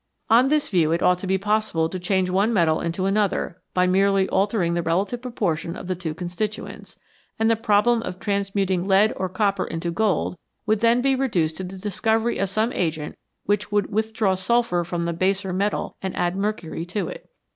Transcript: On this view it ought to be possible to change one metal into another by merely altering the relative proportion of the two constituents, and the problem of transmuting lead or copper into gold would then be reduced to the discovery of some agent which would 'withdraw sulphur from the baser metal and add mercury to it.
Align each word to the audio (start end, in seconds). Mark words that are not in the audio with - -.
On 0.31 0.47
this 0.47 0.67
view 0.69 0.91
it 0.93 1.03
ought 1.03 1.19
to 1.19 1.27
be 1.27 1.37
possible 1.37 1.87
to 1.87 1.99
change 1.99 2.31
one 2.31 2.51
metal 2.51 2.81
into 2.81 3.05
another 3.05 3.61
by 3.75 3.85
merely 3.85 4.27
altering 4.29 4.73
the 4.73 4.81
relative 4.81 5.21
proportion 5.21 5.75
of 5.75 5.85
the 5.85 5.93
two 5.93 6.15
constituents, 6.15 6.97
and 7.37 7.51
the 7.51 7.55
problem 7.55 8.01
of 8.01 8.17
transmuting 8.19 8.87
lead 8.87 9.13
or 9.15 9.29
copper 9.29 9.65
into 9.65 9.91
gold 9.91 10.39
would 10.65 10.79
then 10.79 11.01
be 11.03 11.13
reduced 11.15 11.57
to 11.57 11.63
the 11.63 11.77
discovery 11.77 12.39
of 12.39 12.49
some 12.49 12.73
agent 12.73 13.15
which 13.45 13.71
would 13.71 13.91
'withdraw 13.91 14.33
sulphur 14.33 14.83
from 14.83 15.05
the 15.05 15.13
baser 15.13 15.53
metal 15.53 15.95
and 16.01 16.15
add 16.15 16.35
mercury 16.35 16.83
to 16.83 17.07
it. 17.07 17.29